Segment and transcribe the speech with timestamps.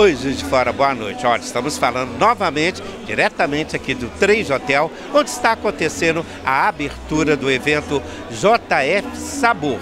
[0.00, 1.26] Oi, Juiz de Fora, boa noite.
[1.26, 7.50] Olha, estamos falando novamente, diretamente aqui do Três Hotel, onde está acontecendo a abertura do
[7.50, 9.80] evento JF Sabor.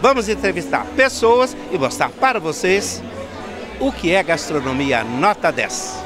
[0.00, 3.02] Vamos entrevistar pessoas e mostrar para vocês
[3.78, 6.01] o que é gastronomia nota 10.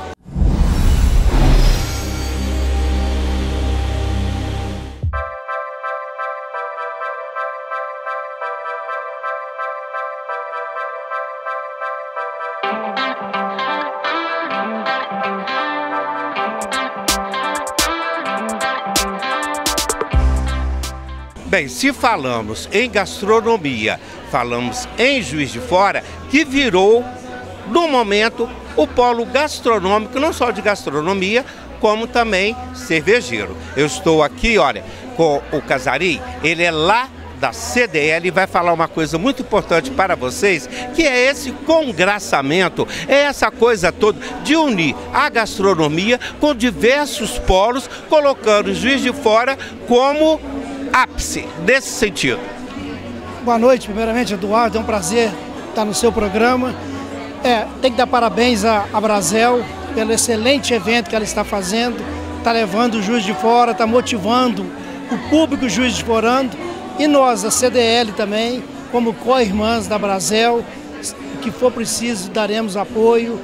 [21.56, 23.98] Bem, se falamos em gastronomia,
[24.30, 27.02] falamos em Juiz de Fora, que virou,
[27.68, 28.46] no momento,
[28.76, 31.46] o polo gastronômico, não só de gastronomia,
[31.80, 33.56] como também cervejeiro.
[33.74, 34.84] Eu estou aqui, olha,
[35.16, 37.08] com o Casarim, ele é lá
[37.40, 42.86] da CDL e vai falar uma coisa muito importante para vocês, que é esse congraçamento,
[43.08, 49.12] é essa coisa toda de unir a gastronomia com diversos polos, colocando o Juiz de
[49.14, 49.56] Fora
[49.88, 50.38] como
[50.96, 52.40] ápice nesse sentido.
[53.44, 54.78] Boa noite, primeiramente, Eduardo.
[54.78, 55.30] É um prazer
[55.68, 56.74] estar no seu programa.
[57.44, 59.62] É, tem que dar parabéns à, à Brasel
[59.94, 62.02] pelo excelente evento que ela está fazendo.
[62.38, 64.64] Está levando o Juiz de Fora, está motivando
[65.12, 66.56] o público Juiz de Forando
[66.98, 70.64] e nós, a CDL também, como co-irmãs da Brasel,
[71.34, 73.38] o que for preciso daremos apoio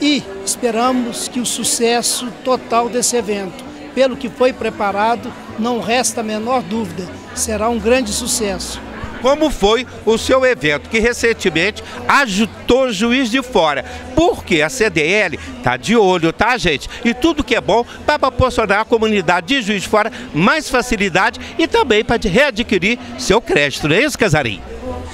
[0.00, 6.24] e esperamos que o sucesso total desse evento, pelo que foi preparado, não resta a
[6.24, 8.80] menor dúvida, será um grande sucesso.
[9.22, 13.82] Como foi o seu evento, que recentemente agitou juiz de fora.
[14.14, 16.90] Porque a CDL está de olho, tá, gente?
[17.02, 21.40] E tudo que é bom para proporcionar à comunidade de juiz de fora mais facilidade
[21.58, 24.60] e também para readquirir seu crédito, não é isso, Casarim?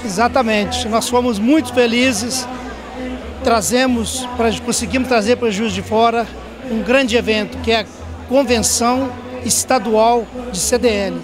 [0.03, 0.89] Exatamente.
[0.89, 2.45] Nós fomos muito felizes,
[3.45, 6.27] trazemos, pra, conseguimos trazer para o Juiz de Fora
[6.69, 7.85] um grande evento, que é a
[8.27, 9.11] Convenção
[9.45, 11.19] Estadual de CDL.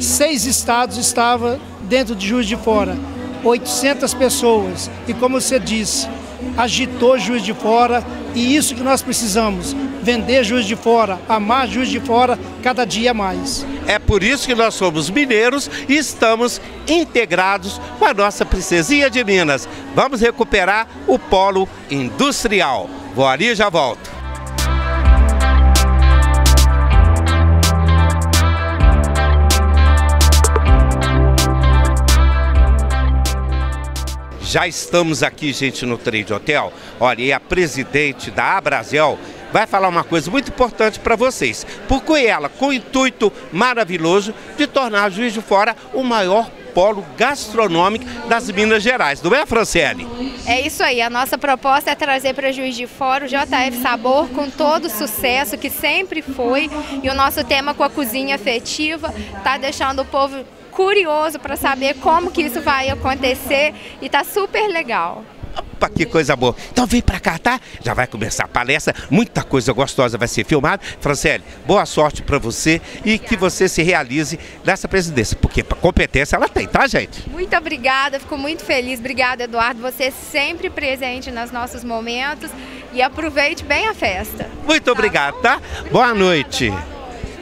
[0.00, 2.96] Seis estados estavam dentro de Juiz de Fora,
[3.44, 4.90] 800 pessoas.
[5.06, 6.08] E como você disse,
[6.56, 8.04] agitou Juiz de Fora
[8.34, 13.14] e isso que nós precisamos, vender Juiz de Fora, amar Juiz de Fora cada dia
[13.14, 13.66] mais.
[13.86, 19.24] É por isso que nós somos mineiros e estamos integrados com a nossa princesinha de
[19.24, 19.68] Minas.
[19.94, 22.90] Vamos recuperar o polo industrial.
[23.14, 24.15] Vou ali e já volto.
[34.56, 36.72] Já estamos aqui, gente, no Trade Hotel.
[36.98, 39.18] Olha, e a presidente da Abrazel
[39.52, 41.66] vai falar uma coisa muito importante para vocês.
[41.86, 48.06] Porque ela, com o intuito maravilhoso de tornar Juiz de Fora o maior polo gastronômico
[48.30, 50.06] das Minas Gerais, não é, Franciele?
[50.46, 54.26] É isso aí, a nossa proposta é trazer para Juiz de Fora o JF Sabor
[54.28, 56.70] com todo o sucesso que sempre foi
[57.02, 60.44] e o nosso tema com a cozinha afetiva está deixando o povo
[60.76, 65.24] curioso para saber como que isso vai acontecer e tá super legal.
[65.56, 66.54] Opa, que coisa boa.
[66.70, 67.58] Então vem pra cá, tá?
[67.82, 70.82] Já vai começar a palestra, muita coisa gostosa vai ser filmada.
[71.00, 76.48] Franciele, boa sorte para você e que você se realize nessa presidência, porque competência ela
[76.48, 77.26] tem, tá, gente?
[77.30, 79.00] Muito obrigada, fico muito feliz.
[79.00, 79.80] Obrigada, Eduardo.
[79.80, 82.50] Você é sempre presente nos nossos momentos
[82.92, 84.50] e aproveite bem a festa.
[84.66, 85.58] Muito tá obrigado, tá?
[85.90, 86.70] Boa noite.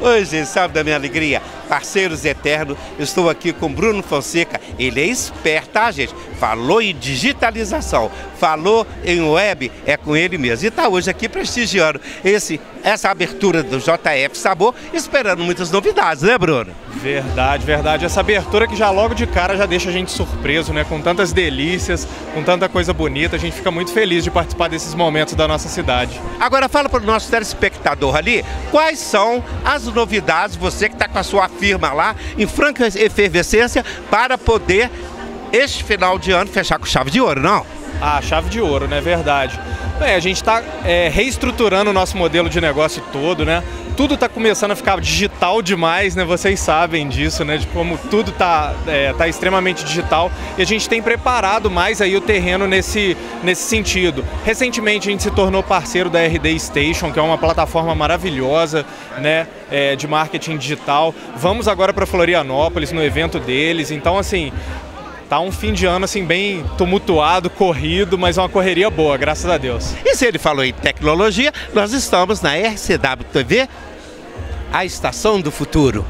[0.01, 1.41] Oi, gente, sabe da minha alegria?
[1.69, 4.61] Parceiros eternos, eu estou aqui com Bruno Fonseca.
[4.79, 6.15] Ele é esperto, tá, gente?
[6.39, 10.67] Falou em digitalização, falou em web, é com ele mesmo.
[10.67, 16.37] E está hoje aqui prestigiando esse, essa abertura do JF Sabor, esperando muitas novidades, né,
[16.37, 16.73] Bruno?
[16.97, 18.05] Verdade, verdade.
[18.05, 20.85] Essa abertura que já logo de cara já deixa a gente surpreso, né?
[20.85, 24.95] Com tantas delícias, com tanta coisa bonita, a gente fica muito feliz de participar desses
[24.95, 26.21] momentos da nossa cidade.
[26.41, 31.19] Agora fala para o nosso telespectador ali, quais são as novidades, você que está com
[31.19, 34.91] a sua firma lá, em franca efervescência, para poder,
[35.53, 37.65] este final de ano, fechar com chave de ouro, não?
[38.01, 39.01] Ah, chave de ouro, né?
[39.01, 39.59] Verdade.
[39.99, 43.63] Bem, a gente está é, reestruturando o nosso modelo de negócio todo, né?
[43.97, 46.25] Tudo está começando a ficar digital demais, né?
[46.25, 47.59] Vocês sabem disso, né?
[47.59, 52.17] De como tudo está é, tá extremamente digital e a gente tem preparado mais aí
[52.17, 54.25] o terreno nesse, nesse sentido.
[54.45, 58.85] Recentemente a gente se tornou parceiro da RD Station, que é uma plataforma maravilhosa,
[59.19, 59.47] né?
[59.71, 61.15] É, de marketing digital.
[61.37, 63.93] Vamos agora para Florianópolis no evento deles.
[63.93, 64.53] Então, assim,
[65.35, 69.59] tá um fim de ano assim bem tumultuado, corrido, mas uma correria boa, graças a
[69.59, 69.93] Deus.
[70.05, 73.69] E se ele falou em tecnologia, nós estamos na RCW TV,
[74.73, 76.07] a estação do futuro.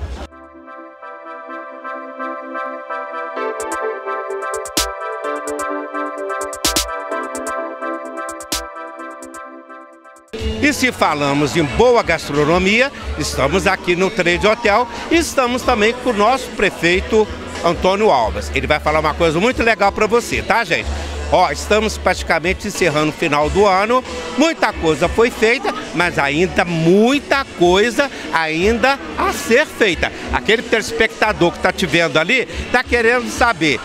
[10.64, 16.08] E se falamos em boa gastronomia, estamos aqui no Trade Hotel e estamos também com
[16.08, 17.28] o nosso prefeito
[17.62, 18.50] Antônio Alves.
[18.54, 20.88] Ele vai falar uma coisa muito legal para você, tá, gente?
[21.30, 24.02] Ó, estamos praticamente encerrando o final do ano.
[24.38, 30.10] Muita coisa foi feita, mas ainda muita coisa ainda a ser feita.
[30.32, 33.78] Aquele telespectador que está te vendo ali está querendo saber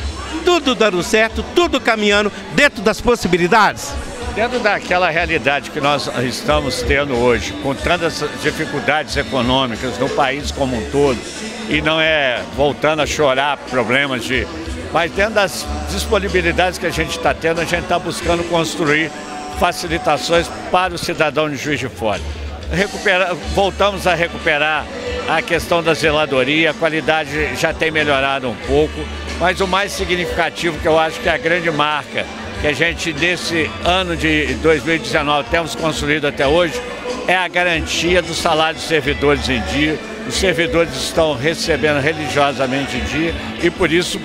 [0.46, 3.92] tudo dando certo, tudo caminhando dentro das possibilidades.
[4.36, 10.78] Dentro daquela realidade que nós estamos tendo hoje, com tantas dificuldades econômicas no país como
[10.78, 11.20] um todo,
[11.68, 14.48] e não é voltando a chorar problemas de.
[14.94, 19.12] Mas dentro das disponibilidades que a gente está tendo, a gente está buscando construir
[19.60, 22.22] facilitações para o cidadão de Juiz de Fora.
[22.72, 24.86] Recupera, voltamos a recuperar
[25.28, 29.00] a questão da zeladoria, a qualidade já tem melhorado um pouco,
[29.40, 32.26] mas o mais significativo que eu acho que é a grande marca
[32.62, 36.74] que a gente, nesse ano de 2019, temos construído até hoje,
[37.28, 39.98] é a garantia do salário dos servidores em dia.
[40.28, 43.34] Os servidores estão recebendo religiosamente em dia
[43.64, 44.20] e, por isso,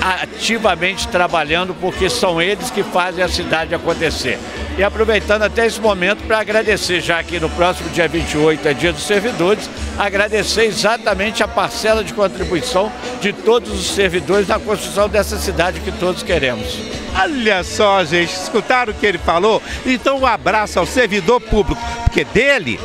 [0.00, 4.38] ativamente trabalhando, porque são eles que fazem a cidade acontecer.
[4.76, 8.92] E aproveitando até esse momento para agradecer, já que no próximo dia 28 é dia
[8.92, 9.68] dos servidores,
[9.98, 15.90] agradecer exatamente a parcela de contribuição de todos os servidores na construção dessa cidade que
[15.92, 16.78] todos queremos.
[17.20, 19.60] Olha só, gente, escutaram o que ele falou?
[19.84, 22.78] Então um abraço ao servidor público, porque dele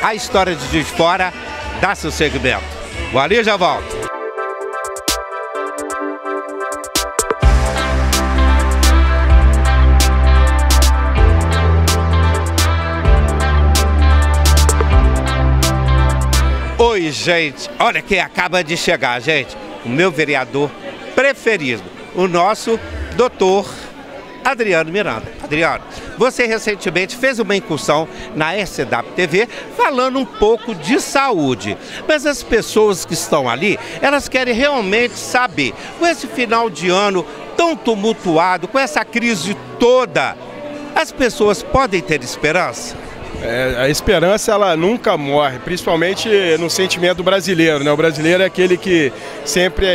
[0.00, 1.32] a história de Fora
[1.80, 2.62] dá seu segmento.
[3.12, 3.91] Valeu, já volto.
[16.84, 17.70] Oi, gente.
[17.78, 19.56] Olha quem acaba de chegar, gente.
[19.86, 20.68] O meu vereador
[21.14, 22.76] preferido, o nosso
[23.14, 23.72] doutor
[24.44, 25.32] Adriano Miranda.
[25.44, 25.84] Adriano,
[26.18, 31.78] você recentemente fez uma incursão na SW TV falando um pouco de saúde.
[32.08, 37.24] Mas as pessoas que estão ali, elas querem realmente saber, com esse final de ano
[37.56, 40.36] tão tumultuado, com essa crise toda,
[40.96, 43.11] as pessoas podem ter esperança?
[43.40, 47.82] É, a esperança ela nunca morre, principalmente no sentimento brasileiro.
[47.82, 47.90] Né?
[47.90, 49.12] O brasileiro é aquele que
[49.44, 49.86] sempre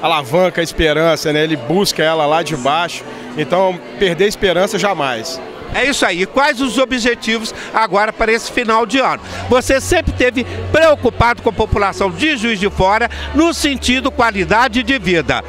[0.00, 1.44] alavanca a esperança, né?
[1.44, 3.04] ele busca ela lá de baixo.
[3.36, 5.40] Então, perder a esperança jamais.
[5.74, 6.24] É isso aí.
[6.24, 9.20] Quais os objetivos agora para esse final de ano?
[9.48, 14.98] Você sempre teve preocupado com a população de Juiz de Fora no sentido qualidade de
[14.98, 15.44] vida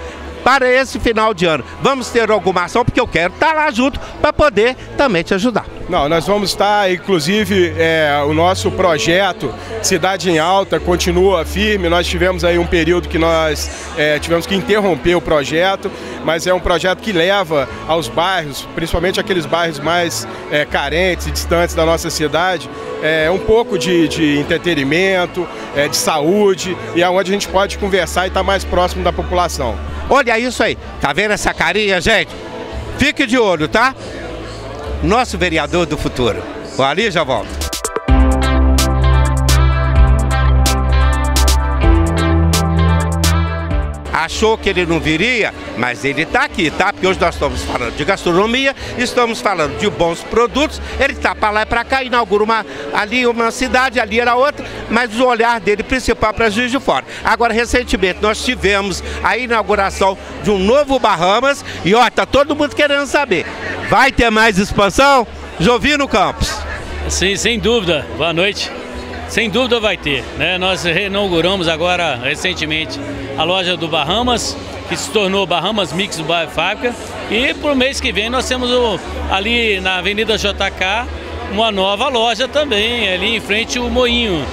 [0.49, 1.63] para esse final de ano.
[1.79, 5.63] Vamos ter alguma ação, porque eu quero estar lá junto para poder também te ajudar.
[5.87, 9.53] Não, nós vamos estar, inclusive, é, o nosso projeto
[9.83, 11.87] Cidade em Alta continua firme.
[11.87, 15.91] Nós tivemos aí um período que nós é, tivemos que interromper o projeto,
[16.25, 21.31] mas é um projeto que leva aos bairros, principalmente aqueles bairros mais é, carentes e
[21.31, 22.67] distantes da nossa cidade,
[23.03, 27.77] é, um pouco de, de entretenimento, é, de saúde, e é onde a gente pode
[27.77, 29.77] conversar e estar mais próximo da população.
[30.09, 32.31] Olha isso aí, tá vendo essa carinha, gente?
[32.97, 33.95] Fique de olho, tá?
[35.03, 36.41] Nosso vereador do futuro.
[36.77, 37.68] Ali já volta.
[44.23, 46.91] Achou que ele não viria, mas ele está aqui, tá?
[46.91, 50.81] Porque hoje nós estamos falando de gastronomia, estamos falando de bons produtos.
[50.99, 54.65] Ele está para lá e para cá, inaugura uma, ali uma cidade, ali era outra,
[54.89, 57.05] mas o olhar dele principal para Juiz de Fora.
[57.23, 62.75] Agora, recentemente, nós tivemos a inauguração de um novo Bahamas e, ó, tá todo mundo
[62.75, 63.45] querendo saber.
[63.89, 65.25] Vai ter mais expansão?
[65.59, 66.57] Jovino Campos.
[67.09, 68.05] Sim, sem dúvida.
[68.17, 68.78] Boa noite.
[69.29, 70.23] Sem dúvida vai ter.
[70.37, 70.57] Né?
[70.57, 72.99] Nós reinauguramos agora recentemente
[73.37, 74.57] a loja do Bahamas,
[74.89, 76.95] que se tornou Bahamas Mix do Bairro Fábrica.
[77.29, 78.99] E para o mês que vem nós temos o,
[79.31, 81.07] ali na Avenida JK
[81.51, 84.43] uma nova loja também, ali em frente o Moinho.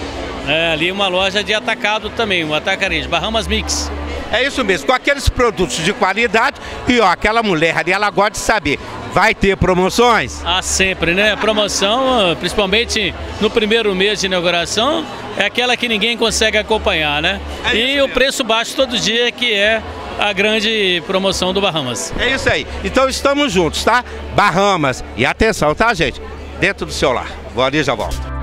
[0.46, 3.90] É, ali uma loja de atacado também, um atacarejo, Bahamas Mix.
[4.30, 8.32] É isso mesmo, com aqueles produtos de qualidade e ó, aquela mulher ali, ela gosta
[8.32, 8.78] de saber
[9.12, 10.42] Vai ter promoções?
[10.44, 11.34] Ah, sempre, né?
[11.36, 17.40] Promoção, principalmente no primeiro mês de inauguração, é aquela que ninguém consegue acompanhar, né?
[17.64, 19.82] É e o preço baixo todo dia, que é
[20.18, 22.12] a grande promoção do Bahamas.
[22.18, 22.66] É isso aí.
[22.84, 24.04] Então estamos juntos, tá?
[24.34, 25.02] Bahamas.
[25.16, 26.20] E atenção, tá, gente?
[26.60, 27.30] Dentro do seu lar.
[27.54, 28.36] Vou ali e já volto.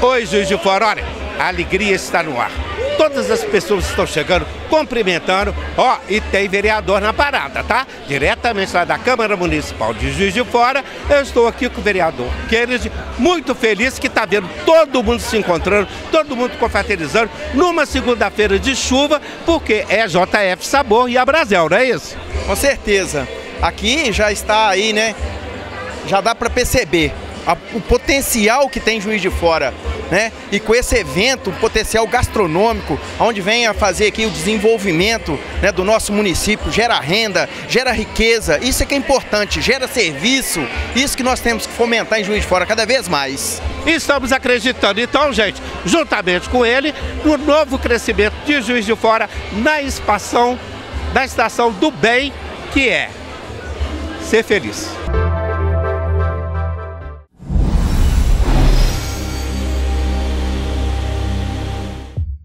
[0.00, 1.04] Oi, Juiz de Fora, olha,
[1.38, 2.50] a alegria está no ar.
[2.98, 5.54] todas as pessoas estão chegando, cumprimentando.
[5.76, 7.86] Ó, e tem vereador na parada, tá?
[8.08, 12.28] Diretamente lá da Câmara Municipal de Juiz de Fora, eu estou aqui com o vereador
[12.48, 18.58] Kennedy, muito feliz que está vendo todo mundo se encontrando, todo mundo confraternizando numa segunda-feira
[18.58, 21.24] de chuva, porque é JF Sabor e a
[21.70, 22.16] não é isso?
[22.46, 23.28] Com certeza.
[23.62, 25.14] Aqui já está aí, né?
[26.06, 27.12] Já dá para perceber
[27.72, 29.72] o potencial que tem Juiz de Fora,
[30.10, 30.32] né?
[30.50, 36.12] E com esse evento, potencial gastronômico, onde a fazer aqui o desenvolvimento né, do nosso
[36.12, 40.60] município, gera renda, gera riqueza, isso é que é importante, gera serviço,
[40.94, 43.60] isso que nós temos que fomentar em Juiz de Fora cada vez mais.
[43.86, 49.80] Estamos acreditando, então, gente, juntamente com ele, no novo crescimento de Juiz de Fora na
[49.80, 50.58] expansão
[51.12, 52.32] da estação do bem,
[52.72, 53.10] que é
[54.22, 54.88] ser feliz.